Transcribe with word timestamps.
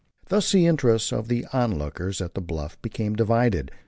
Thus 0.29 0.51
the 0.51 0.65
interest 0.65 1.13
of 1.13 1.27
the 1.27 1.45
on 1.53 1.77
lookers 1.77 2.21
at 2.21 2.33
the 2.33 2.41
bluff 2.41 2.75
became 2.81 3.15
divided. 3.15 3.71